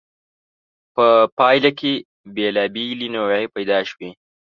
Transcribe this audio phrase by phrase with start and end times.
[0.95, 1.05] په
[1.37, 1.93] پایله کې
[2.35, 4.09] بېلابېلې نوعې پیدا شوې.